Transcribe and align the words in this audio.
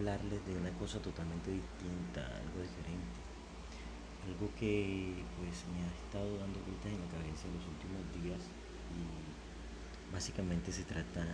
hablarles 0.00 0.44
de 0.46 0.56
una 0.56 0.70
cosa 0.78 0.98
totalmente 1.00 1.50
distinta, 1.50 2.24
algo 2.24 2.62
diferente. 2.62 3.20
Algo 4.26 4.50
que 4.58 5.14
pues 5.38 5.64
me 5.72 5.84
ha 5.84 5.92
estado 5.92 6.38
dando 6.38 6.60
vueltas 6.60 6.92
en 6.92 7.00
la 7.00 7.08
cabeza 7.08 7.48
en 7.48 7.56
los 7.56 7.66
últimos 7.68 8.02
días 8.22 8.40
y 8.96 10.12
básicamente 10.12 10.72
se 10.72 10.84
trata 10.84 11.24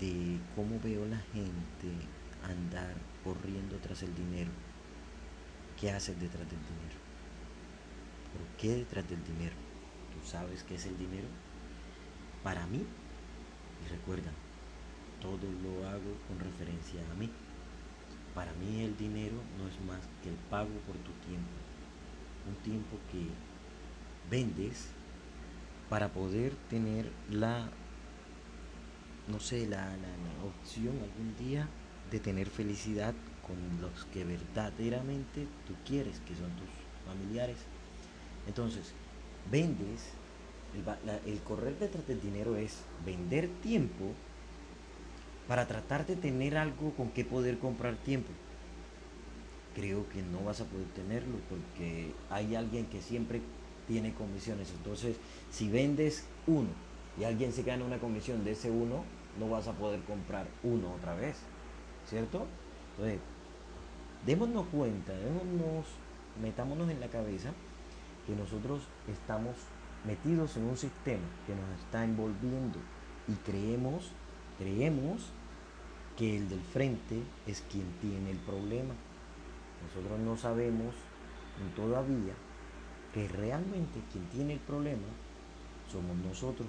de 0.00 0.38
cómo 0.54 0.78
veo 0.80 1.06
la 1.06 1.20
gente 1.32 1.88
andar 2.42 2.94
corriendo 3.24 3.76
tras 3.78 4.02
el 4.02 4.14
dinero. 4.14 4.50
¿Qué 5.80 5.90
haces 5.90 6.18
detrás 6.20 6.48
del 6.48 6.60
dinero? 6.60 6.98
¿Por 8.32 8.46
qué 8.58 8.76
detrás 8.76 9.08
del 9.08 9.22
dinero? 9.24 9.54
¿Tú 10.12 10.26
sabes 10.26 10.62
qué 10.64 10.76
es 10.76 10.86
el 10.86 10.98
dinero? 10.98 11.28
Para 12.42 12.66
mí, 12.66 12.84
y 13.84 13.88
recuerda, 13.88 14.30
todo 15.20 15.46
lo 15.62 15.88
hago 15.88 16.12
con 16.28 16.38
referencia 16.40 17.00
a 17.10 17.14
mí. 17.14 17.30
Para 18.34 18.52
mí 18.54 18.82
el 18.82 18.96
dinero 18.96 19.36
no 19.58 19.68
es 19.68 19.80
más 19.86 20.00
que 20.22 20.28
el 20.28 20.36
pago 20.50 20.70
por 20.86 20.96
tu 20.96 21.12
tiempo. 21.26 21.56
Un 22.48 22.54
tiempo 22.62 22.96
que 23.10 23.26
vendes 24.30 24.88
para 25.88 26.08
poder 26.08 26.54
tener 26.68 27.10
la, 27.30 27.68
no 29.28 29.40
sé, 29.40 29.66
la, 29.66 29.88
opción 30.44 30.94
algún 31.02 31.34
día 31.38 31.68
de 32.10 32.20
tener 32.20 32.48
felicidad 32.48 33.14
con 33.44 33.56
los 33.80 34.04
que 34.06 34.24
verdaderamente 34.24 35.46
tú 35.66 35.74
quieres, 35.84 36.20
que 36.20 36.34
son 36.34 36.50
tus 36.56 36.68
familiares. 37.06 37.56
Entonces, 38.46 38.92
vendes, 39.50 40.10
el, 40.74 41.32
el 41.32 41.40
correr 41.40 41.78
detrás 41.78 42.06
del 42.06 42.20
dinero 42.20 42.56
es 42.56 42.82
vender 43.04 43.48
tiempo 43.62 44.12
para 45.48 45.66
tratar 45.66 46.06
de 46.06 46.16
tener 46.16 46.56
algo 46.56 46.92
con 46.92 47.10
que 47.10 47.24
poder 47.24 47.58
comprar 47.58 47.96
tiempo. 47.96 48.30
Creo 49.74 50.08
que 50.08 50.22
no 50.22 50.42
vas 50.44 50.60
a 50.60 50.64
poder 50.64 50.86
tenerlo 50.88 51.36
porque 51.48 52.12
hay 52.30 52.54
alguien 52.54 52.86
que 52.86 53.02
siempre 53.02 53.40
tiene 53.86 54.14
comisiones. 54.14 54.70
Entonces, 54.70 55.16
si 55.50 55.68
vendes 55.68 56.24
uno 56.46 56.70
y 57.18 57.24
alguien 57.24 57.52
se 57.52 57.62
gana 57.62 57.84
una 57.84 57.98
comisión 57.98 58.44
de 58.44 58.52
ese 58.52 58.70
uno, 58.70 59.04
no 59.38 59.50
vas 59.50 59.68
a 59.68 59.72
poder 59.72 60.00
comprar 60.02 60.46
uno 60.62 60.94
otra 60.94 61.14
vez. 61.14 61.36
¿Cierto? 62.08 62.46
Entonces, 62.92 63.20
démonos 64.24 64.66
cuenta, 64.68 65.12
démonos, 65.12 65.86
metámonos 66.40 66.88
en 66.90 67.00
la 67.00 67.08
cabeza 67.08 67.52
que 68.26 68.34
nosotros 68.34 68.82
estamos 69.08 69.54
metidos 70.04 70.56
en 70.56 70.64
un 70.64 70.76
sistema 70.76 71.24
que 71.46 71.54
nos 71.54 71.80
está 71.80 72.04
envolviendo 72.04 72.78
y 73.28 73.32
creemos, 73.48 74.10
creemos 74.58 75.30
que 76.16 76.36
el 76.36 76.48
del 76.48 76.60
frente 76.60 77.20
es 77.46 77.62
quien 77.70 77.86
tiene 78.00 78.30
el 78.30 78.38
problema. 78.38 78.94
Nosotros 79.86 80.18
no 80.20 80.36
sabemos 80.36 80.94
todavía 81.74 82.34
que 83.12 83.28
realmente 83.28 84.00
quien 84.12 84.24
tiene 84.26 84.54
el 84.54 84.60
problema 84.60 85.06
somos 85.90 86.16
nosotros. 86.16 86.68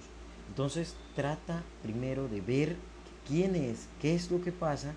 Entonces 0.50 0.96
trata 1.16 1.64
primero 1.84 2.28
de 2.28 2.42
ver 2.42 2.76
quién 3.28 3.56
es, 3.56 3.88
qué 4.02 4.16
es 4.16 4.32
lo 4.32 4.42
que 4.42 4.52
pasa, 4.52 4.94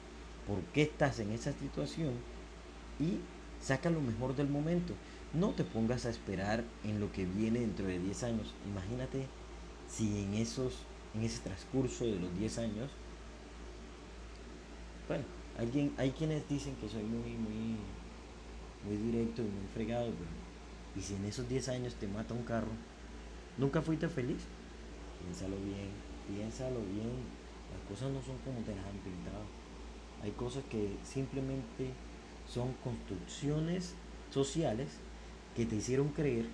por 0.47 0.61
qué 0.73 0.83
estás 0.83 1.19
en 1.19 1.33
esa 1.33 1.53
situación 1.53 2.13
y 2.99 3.19
saca 3.61 3.91
lo 3.91 4.01
mejor 4.01 4.37
del 4.37 4.49
momento. 4.49 4.95
No 5.33 5.51
te 5.51 5.65
pongas 5.65 6.07
a 6.07 6.11
esperar 6.11 6.65
en 6.85 7.01
lo 7.01 7.13
que 7.13 7.25
viene 7.25 7.61
dentro 7.61 7.87
de 7.87 7.99
10 7.99 8.23
años. 8.25 8.55
Imagínate 8.69 9.27
si 9.89 10.23
en 10.23 10.35
esos 10.35 10.85
en 11.15 11.23
ese 11.23 11.41
transcurso 11.41 12.05
de 12.05 12.21
los 12.21 12.39
10 12.39 12.59
años 12.59 12.91
bueno, 15.11 15.25
alguien, 15.59 15.93
hay 15.99 16.13
quienes 16.13 16.49
dicen 16.49 16.77
que 16.77 16.89
soy 16.89 17.03
muy, 17.03 17.33
muy, 17.33 17.75
muy 18.85 18.97
directo 19.11 19.43
y 19.43 19.47
muy 19.47 19.67
fregado, 19.75 20.05
pero 20.07 20.31
y 20.95 21.01
si 21.01 21.17
en 21.17 21.25
esos 21.25 21.49
10 21.49 21.69
años 21.69 21.97
te 21.97 22.07
mata 22.07 22.33
un 22.33 22.45
carro, 22.45 22.71
¿nunca 23.59 23.83
fuiste 23.83 24.09
feliz? 24.09 24.39
Piénsalo 25.21 25.57
bien, 25.57 25.91
piénsalo 26.29 26.79
bien. 26.79 27.11
Las 27.75 27.89
cosas 27.89 28.13
no 28.13 28.23
son 28.23 28.39
como 28.45 28.61
te 28.61 28.73
las 28.73 28.87
han 28.87 28.99
pintado. 28.99 29.43
Hay 30.23 30.31
cosas 30.31 30.63
que 30.71 30.97
simplemente 31.03 31.91
son 32.49 32.73
construcciones 32.85 33.95
sociales 34.31 34.91
que 35.57 35.67
te 35.67 35.75
hicieron 35.75 36.11
creer 36.11 36.47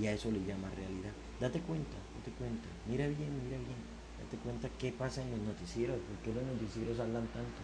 y 0.00 0.06
a 0.06 0.12
eso 0.12 0.30
le 0.30 0.44
llamas 0.46 0.72
realidad. 0.76 1.10
Date 1.40 1.58
cuenta, 1.62 1.96
cuenta, 2.30 2.68
mira 2.88 3.06
bien, 3.06 3.30
mira 3.44 3.58
bien, 3.58 3.78
date 4.18 4.36
cuenta 4.38 4.68
qué 4.78 4.92
pasa 4.92 5.22
en 5.22 5.30
los 5.30 5.40
noticieros, 5.40 5.98
por 5.98 6.16
qué 6.24 6.32
los 6.32 6.44
noticieros 6.44 7.00
hablan 7.00 7.26
tanto. 7.28 7.60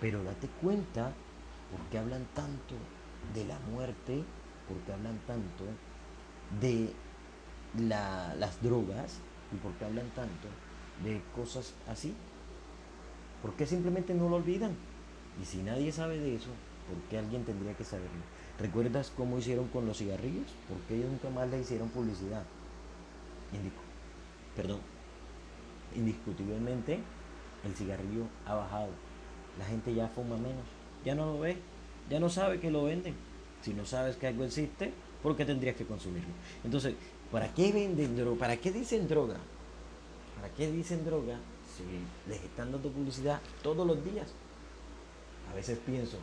Pero 0.00 0.22
date 0.22 0.48
cuenta 0.60 1.12
por 1.70 1.80
qué 1.90 1.98
hablan 1.98 2.24
tanto 2.34 2.74
de 3.34 3.44
la 3.44 3.58
muerte, 3.60 4.22
por 4.68 4.76
qué 4.84 4.92
hablan 4.92 5.18
tanto 5.26 5.64
de 6.60 6.92
las 7.78 8.62
drogas 8.62 9.18
y 9.52 9.56
por 9.56 9.72
qué 9.74 9.84
hablan 9.84 10.08
tanto 10.14 10.48
de 11.02 11.20
cosas 11.34 11.74
así. 11.88 12.14
¿Por 13.42 13.54
qué 13.54 13.66
simplemente 13.66 14.14
no 14.14 14.28
lo 14.28 14.36
olvidan? 14.36 14.72
Y 15.40 15.44
si 15.44 15.58
nadie 15.62 15.92
sabe 15.92 16.18
de 16.18 16.34
eso, 16.34 16.50
¿por 16.88 16.96
qué 17.10 17.18
alguien 17.18 17.44
tendría 17.44 17.74
que 17.74 17.84
saberlo? 17.84 18.22
¿Recuerdas 18.58 19.12
cómo 19.16 19.38
hicieron 19.38 19.68
con 19.68 19.86
los 19.86 19.98
cigarrillos? 19.98 20.50
¿Por 20.68 20.78
qué 20.88 20.96
ellos 20.96 21.10
nunca 21.10 21.30
más 21.30 21.48
le 21.50 21.60
hicieron 21.60 21.88
publicidad? 21.90 22.42
Perdón. 24.54 24.80
Indiscutiblemente, 25.94 26.98
el 27.64 27.74
cigarrillo 27.74 28.24
ha 28.44 28.54
bajado 28.54 28.90
la 29.58 29.64
gente 29.64 29.94
ya 29.94 30.08
fuma 30.08 30.36
menos, 30.36 30.64
ya 31.04 31.14
no 31.14 31.26
lo 31.26 31.40
ve, 31.40 31.56
ya 32.10 32.20
no 32.20 32.28
sabe 32.28 32.60
que 32.60 32.70
lo 32.70 32.84
venden. 32.84 33.14
Si 33.62 33.72
no 33.72 33.84
sabes 33.86 34.16
que 34.16 34.26
algo 34.26 34.44
existe, 34.44 34.92
¿por 35.22 35.36
qué 35.36 35.44
tendrías 35.44 35.76
que 35.76 35.86
consumirlo? 35.86 36.32
Entonces, 36.64 36.94
¿para 37.32 37.52
qué 37.54 37.72
venden 37.72 38.16
droga? 38.16 38.38
¿Para 38.38 38.56
qué 38.58 38.70
dicen 38.70 39.08
droga? 39.08 39.36
¿Para 40.36 40.52
qué 40.54 40.70
dicen 40.70 41.04
droga 41.04 41.38
si 41.76 41.82
les 42.30 42.42
están 42.42 42.72
dando 42.72 42.90
publicidad 42.90 43.40
todos 43.62 43.86
los 43.86 44.04
días? 44.04 44.28
A 45.50 45.54
veces 45.54 45.78
pienso, 45.84 46.18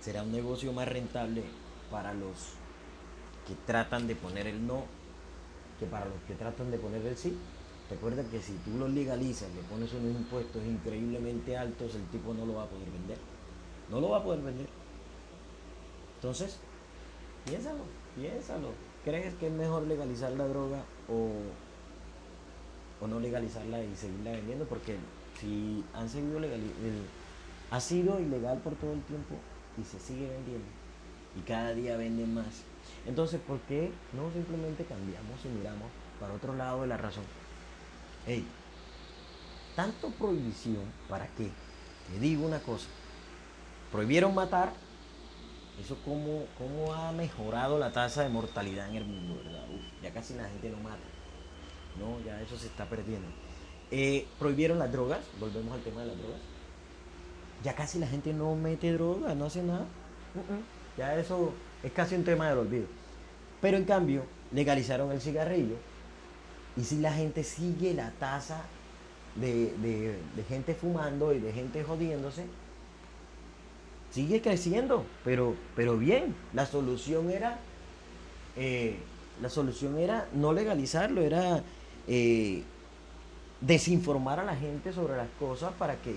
será 0.00 0.22
un 0.22 0.32
negocio 0.32 0.72
más 0.72 0.88
rentable 0.88 1.42
para 1.90 2.12
los 2.12 2.54
que 3.46 3.54
tratan 3.66 4.06
de 4.06 4.14
poner 4.14 4.46
el 4.46 4.66
no 4.66 4.84
que 5.78 5.86
para 5.86 6.06
los 6.06 6.20
que 6.26 6.34
tratan 6.34 6.70
de 6.70 6.78
poner 6.78 7.04
el 7.06 7.16
sí. 7.16 7.36
Recuerda 7.90 8.22
que 8.24 8.40
si 8.40 8.52
tú 8.64 8.78
lo 8.78 8.88
legalizas, 8.88 9.52
le 9.54 9.62
pones 9.62 9.92
unos 9.92 10.16
impuestos 10.16 10.64
increíblemente 10.64 11.56
altos, 11.56 11.94
el 11.94 12.06
tipo 12.06 12.32
no 12.32 12.46
lo 12.46 12.54
va 12.54 12.62
a 12.64 12.66
poder 12.66 12.88
vender. 12.90 13.18
No 13.90 14.00
lo 14.00 14.10
va 14.10 14.18
a 14.18 14.24
poder 14.24 14.40
vender. 14.40 14.66
Entonces, 16.16 16.58
piénsalo, 17.44 17.84
piénsalo. 18.16 18.68
¿Crees 19.04 19.34
que 19.34 19.48
es 19.48 19.52
mejor 19.52 19.82
legalizar 19.82 20.30
la 20.32 20.46
droga 20.46 20.84
o, 21.08 21.28
o 23.04 23.08
no 23.08 23.18
legalizarla 23.18 23.82
y 23.82 23.94
seguirla 23.96 24.30
vendiendo? 24.30 24.64
Porque 24.64 24.96
si 25.40 25.84
han 25.92 26.08
seguido 26.08 26.38
legal, 26.38 26.60
ha 27.70 27.80
sido 27.80 28.20
ilegal 28.20 28.58
por 28.58 28.74
todo 28.76 28.92
el 28.92 29.02
tiempo 29.02 29.34
y 29.76 29.84
se 29.84 29.98
sigue 29.98 30.28
vendiendo. 30.28 30.66
Y 31.36 31.40
cada 31.40 31.74
día 31.74 31.96
venden 31.96 32.34
más. 32.34 32.62
Entonces, 33.06 33.40
¿por 33.40 33.58
qué 33.60 33.90
no 34.12 34.30
simplemente 34.32 34.84
cambiamos 34.84 35.44
y 35.44 35.48
miramos 35.48 35.88
para 36.20 36.34
otro 36.34 36.54
lado 36.54 36.82
de 36.82 36.88
la 36.88 36.96
razón? 36.96 37.24
Hey, 38.26 38.46
tanto 39.74 40.10
prohibición, 40.10 40.84
¿para 41.08 41.26
qué? 41.28 41.50
Te 42.10 42.20
digo 42.20 42.46
una 42.46 42.60
cosa. 42.60 42.86
Prohibieron 43.90 44.34
matar. 44.34 44.72
Eso 45.80 45.96
cómo, 46.04 46.44
cómo 46.58 46.92
ha 46.92 47.12
mejorado 47.12 47.78
la 47.78 47.92
tasa 47.92 48.22
de 48.22 48.28
mortalidad 48.28 48.90
en 48.90 48.96
el 48.96 49.04
mundo, 49.04 49.42
¿verdad? 49.42 49.64
ya 50.02 50.12
casi 50.12 50.34
la 50.34 50.48
gente 50.48 50.70
no 50.70 50.76
mata. 50.78 50.98
No, 51.98 52.20
ya 52.24 52.40
eso 52.40 52.58
se 52.58 52.66
está 52.66 52.84
perdiendo. 52.86 53.28
Eh, 53.90 54.26
prohibieron 54.38 54.78
las 54.78 54.92
drogas, 54.92 55.20
volvemos 55.40 55.74
al 55.74 55.82
tema 55.82 56.02
de 56.02 56.08
las 56.08 56.18
drogas. 56.18 56.40
Ya 57.62 57.74
casi 57.74 57.98
la 57.98 58.06
gente 58.06 58.32
no 58.32 58.54
mete 58.54 58.92
droga, 58.92 59.34
no 59.34 59.46
hace 59.46 59.62
nada. 59.62 59.86
Ya 60.96 61.14
eso 61.16 61.52
es 61.82 61.92
casi 61.92 62.14
un 62.14 62.24
tema 62.24 62.48
del 62.48 62.58
olvido. 62.58 62.86
Pero 63.60 63.76
en 63.76 63.84
cambio, 63.84 64.24
legalizaron 64.52 65.12
el 65.12 65.20
cigarrillo, 65.20 65.76
y 66.76 66.84
si 66.84 66.98
la 66.98 67.12
gente 67.12 67.44
sigue 67.44 67.94
la 67.94 68.10
tasa 68.12 68.62
de, 69.36 70.18
gente 70.48 70.74
fumando 70.74 71.32
y 71.32 71.38
de 71.38 71.52
gente 71.52 71.84
jodiéndose, 71.84 72.44
sigue 74.10 74.40
creciendo, 74.40 75.04
pero, 75.24 75.54
pero 75.76 75.96
bien, 75.96 76.34
la 76.52 76.66
solución 76.66 77.30
era, 77.30 77.58
eh, 78.56 78.96
la 79.40 79.48
solución 79.48 79.98
era 79.98 80.28
no 80.34 80.52
legalizarlo, 80.52 81.22
era 81.22 81.62
eh, 82.08 82.62
desinformar 83.60 84.40
a 84.40 84.44
la 84.44 84.56
gente 84.56 84.92
sobre 84.92 85.16
las 85.16 85.28
cosas 85.38 85.72
para 85.74 85.96
que 85.96 86.14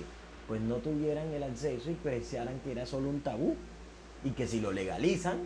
pues 0.48 0.62
no 0.62 0.76
tuvieran 0.76 1.32
el 1.34 1.44
acceso 1.44 1.90
y 1.90 1.96
pensaran 1.96 2.60
que 2.64 2.72
era 2.72 2.86
solo 2.86 3.10
un 3.10 3.22
tabú 3.22 3.56
y 4.26 4.32
que 4.32 4.48
si 4.48 4.60
lo 4.60 4.74
legalizan, 4.74 5.38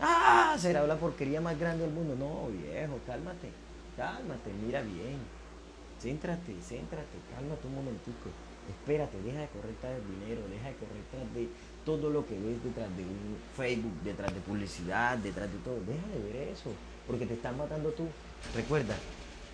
ah, 0.00 0.56
será 0.58 0.84
la 0.86 0.96
porquería 0.96 1.40
más 1.40 1.56
grande 1.56 1.84
del 1.84 1.92
mundo. 1.92 2.16
No, 2.18 2.48
viejo, 2.48 2.98
cálmate 3.06 3.50
cálmate, 4.00 4.50
mira 4.64 4.80
bien. 4.80 5.18
Céntrate, 6.00 6.56
céntrate, 6.62 7.18
cálmate 7.34 7.66
un 7.66 7.74
momentico. 7.74 8.32
Espérate, 8.68 9.20
deja 9.20 9.40
de 9.40 9.48
correr 9.48 9.74
tras 9.80 9.92
del 9.92 10.06
dinero, 10.20 10.40
deja 10.48 10.68
de 10.68 10.74
correr 10.76 11.04
tras 11.10 11.34
de 11.34 11.48
todo 11.84 12.08
lo 12.08 12.26
que 12.26 12.38
ves 12.38 12.62
detrás 12.64 12.88
de 12.96 13.02
un 13.02 13.36
Facebook, 13.56 13.92
detrás 14.02 14.32
de 14.32 14.40
publicidad, 14.40 15.18
detrás 15.18 15.52
de 15.52 15.58
todo. 15.58 15.78
Deja 15.84 16.06
de 16.08 16.32
ver 16.32 16.48
eso, 16.48 16.70
porque 17.06 17.26
te 17.26 17.34
están 17.34 17.58
matando 17.58 17.90
tú. 17.90 18.06
Recuerda 18.54 18.94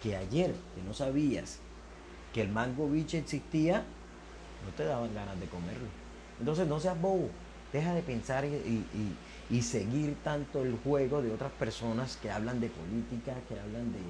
que 0.02 0.14
ayer 0.14 0.54
que 0.74 0.82
no 0.86 0.94
sabías 0.94 1.58
que 2.32 2.42
el 2.42 2.48
mango 2.50 2.88
biche 2.88 3.18
existía, 3.18 3.82
no 4.64 4.72
te 4.76 4.84
daban 4.84 5.12
ganas 5.14 5.40
de 5.40 5.46
comerlo. 5.46 5.88
Entonces 6.38 6.68
no 6.68 6.78
seas 6.78 7.00
bobo, 7.00 7.30
deja 7.72 7.94
de 7.94 8.02
pensar 8.02 8.44
y, 8.44 8.84
y 9.50 9.62
seguir 9.62 10.16
tanto 10.24 10.62
el 10.62 10.76
juego 10.82 11.22
de 11.22 11.32
otras 11.32 11.52
personas 11.52 12.16
que 12.16 12.30
hablan 12.30 12.60
de 12.60 12.68
política, 12.68 13.34
que 13.48 13.58
hablan 13.58 13.92
de, 13.92 14.00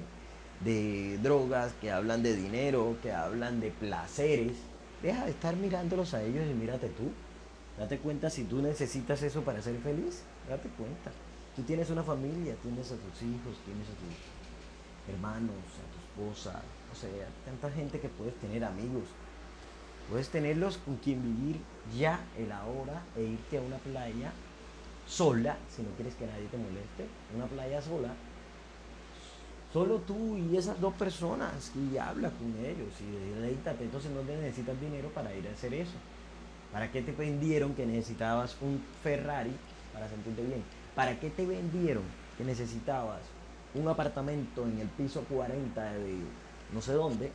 de 0.71 1.17
drogas, 1.19 1.73
que 1.79 1.91
hablan 1.91 2.23
de 2.23 2.35
dinero, 2.35 2.97
que 3.03 3.11
hablan 3.11 3.59
de 3.59 3.71
placeres. 3.71 4.53
Deja 5.01 5.25
de 5.25 5.31
estar 5.31 5.55
mirándolos 5.55 6.13
a 6.13 6.23
ellos 6.23 6.43
y 6.49 6.53
mírate 6.53 6.87
tú. 6.89 7.11
Date 7.77 7.99
cuenta 7.99 8.29
si 8.29 8.43
tú 8.45 8.61
necesitas 8.61 9.21
eso 9.21 9.43
para 9.43 9.61
ser 9.61 9.77
feliz. 9.79 10.23
Date 10.49 10.69
cuenta. 10.69 11.11
Tú 11.55 11.61
tienes 11.63 11.89
una 11.89 12.03
familia, 12.03 12.55
tienes 12.63 12.91
a 12.91 12.95
tus 12.95 13.21
hijos, 13.21 13.57
tienes 13.65 13.87
a 13.87 13.93
tus 13.97 15.13
hermanos, 15.13 15.55
a 15.55 16.17
tu 16.17 16.23
esposa, 16.23 16.61
o 16.91 16.95
sea, 16.95 17.27
tanta 17.45 17.71
gente 17.71 17.99
que 17.99 18.09
puedes 18.09 18.35
tener 18.35 18.63
amigos. 18.63 19.03
Puedes 20.09 20.29
tenerlos 20.29 20.77
con 20.77 20.95
quien 20.97 21.21
vivir 21.21 21.59
ya 21.97 22.19
el 22.37 22.51
ahora 22.51 23.03
e 23.15 23.23
irte 23.23 23.57
a 23.57 23.61
una 23.61 23.77
playa 23.77 24.31
sola, 25.05 25.57
si 25.69 25.81
no 25.81 25.89
quieres 25.95 26.15
que 26.15 26.25
nadie 26.25 26.47
te 26.47 26.57
moleste, 26.57 27.05
una 27.35 27.45
playa 27.45 27.81
sola, 27.81 28.13
Solo 29.73 29.97
tú 29.99 30.37
y 30.37 30.55
esas 30.55 30.79
dos 30.79 30.93
personas 30.93 31.71
y 31.75 31.97
habla 31.97 32.29
con 32.29 32.47
ellos 32.65 32.87
y 33.01 33.35
deleítate. 33.35 33.83
Entonces 33.83 34.11
no 34.11 34.23
necesitas 34.23 34.79
dinero 34.79 35.09
para 35.09 35.35
ir 35.35 35.47
a 35.47 35.51
hacer 35.51 35.73
eso. 35.73 35.93
¿Para 36.71 36.91
qué 36.91 37.01
te 37.01 37.11
vendieron 37.11 37.73
que 37.75 37.85
necesitabas 37.85 38.55
un 38.61 38.81
Ferrari 39.03 39.51
para 39.93 40.07
sentirte 40.07 40.41
bien? 40.41 40.63
¿Para 40.95 41.19
qué 41.19 41.29
te 41.29 41.45
vendieron 41.45 42.03
que 42.37 42.45
necesitabas 42.45 43.21
un 43.73 43.87
apartamento 43.87 44.63
en 44.63 44.79
el 44.79 44.87
piso 44.87 45.23
40 45.29 45.93
de 45.93 46.15
no 46.73 46.81
sé 46.81 46.93
dónde 46.93 47.31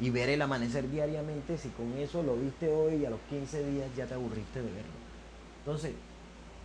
y 0.00 0.10
ver 0.10 0.30
el 0.30 0.42
amanecer 0.42 0.90
diariamente 0.90 1.58
si 1.58 1.68
con 1.70 1.92
eso 1.98 2.22
lo 2.22 2.36
viste 2.36 2.72
hoy 2.72 2.96
y 2.96 3.06
a 3.06 3.10
los 3.10 3.20
15 3.28 3.70
días 3.70 3.88
ya 3.96 4.06
te 4.06 4.14
aburriste 4.14 4.62
de 4.62 4.70
verlo? 4.70 4.92
Entonces, 5.58 5.92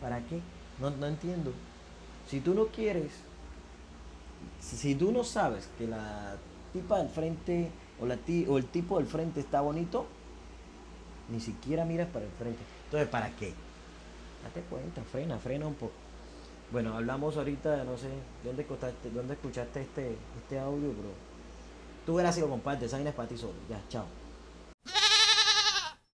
¿para 0.01 0.19
qué? 0.25 0.39
No, 0.79 0.89
no 0.89 1.07
entiendo. 1.07 1.51
Si 2.27 2.39
tú 2.39 2.53
no 2.53 2.67
quieres 2.67 3.11
si, 4.59 4.95
tú 4.95 5.11
no 5.11 5.23
sabes 5.23 5.69
que 5.77 5.87
la 5.87 6.35
tipa 6.73 6.97
del 6.99 7.09
frente 7.09 7.69
o, 7.99 8.05
la 8.05 8.17
o 8.47 8.57
el 8.57 8.65
tipo 8.65 8.97
del 8.97 9.07
frente 9.07 9.39
está 9.39 9.61
bonito, 9.61 10.05
ni 11.29 11.39
siquiera 11.39 11.85
miras 11.85 12.07
para 12.09 12.25
el 12.25 12.31
frente. 12.31 12.59
Entonces, 12.85 13.09
¿para 13.09 13.29
qué? 13.35 13.53
Date 14.43 14.61
cuenta, 14.69 15.01
frena, 15.03 15.37
frena 15.37 15.67
un 15.67 15.75
poco. 15.75 15.93
Bueno, 16.71 16.95
hablamos 16.95 17.37
ahorita, 17.37 17.83
no 17.83 17.97
sé, 17.97 18.09
¿dónde 18.43 18.63
escuchaste, 18.63 19.09
dónde 19.11 19.33
escuchaste 19.33 19.81
este, 19.81 20.15
este 20.41 20.59
audio, 20.59 20.89
bro? 20.89 21.34
Tú 22.05 22.15
verás 22.15 22.35
si 22.35 22.41
lo 22.41 22.49
compartes, 22.49 22.87
esa 22.87 23.01
es 23.01 23.13
para 23.13 23.27
ti 23.27 23.37
solo. 23.37 23.53
Ya, 23.69 23.81
chao. 23.89 24.05